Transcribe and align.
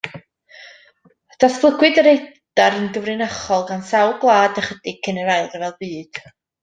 Datblygwyd 1.43 1.99
radar 2.07 2.77
yn 2.79 2.89
gyfrinachol 2.95 3.67
gan 3.73 3.85
sawl 3.91 4.17
gwlad 4.25 4.59
ychydig 4.63 4.99
cyn 5.09 5.21
yr 5.27 5.31
Ail 5.35 5.51
Ryfel 5.53 5.77
Byd. 5.85 6.23